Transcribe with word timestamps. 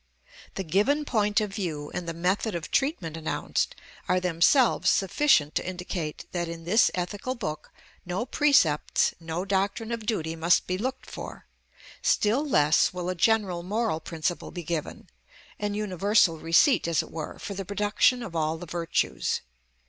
The 0.55 0.63
given 0.63 1.05
point 1.05 1.39
of 1.41 1.53
view, 1.53 1.91
and 1.93 2.09
the 2.09 2.13
method 2.15 2.55
of 2.55 2.71
treatment 2.71 3.15
announced, 3.15 3.75
are 4.09 4.19
themselves 4.19 4.89
sufficient 4.89 5.53
to 5.53 5.63
indicate 5.69 6.25
that 6.31 6.49
in 6.49 6.63
this 6.63 6.89
ethical 6.95 7.35
book 7.35 7.71
no 8.03 8.25
precepts, 8.25 9.13
no 9.19 9.45
doctrine 9.45 9.91
of 9.91 10.07
duty 10.07 10.35
must 10.35 10.65
be 10.65 10.79
looked 10.79 11.07
for; 11.07 11.45
still 12.01 12.43
less 12.43 12.91
will 12.91 13.09
a 13.09 13.13
general 13.13 13.61
moral 13.61 13.99
principle 13.99 14.49
be 14.49 14.63
given, 14.63 15.07
an 15.59 15.75
universal 15.75 16.39
receipt, 16.39 16.87
as 16.87 17.03
it 17.03 17.11
were, 17.11 17.37
for 17.37 17.53
the 17.53 17.63
production 17.63 18.23
of 18.23 18.35
all 18.35 18.57
the 18.57 18.65
virtues. 18.65 19.41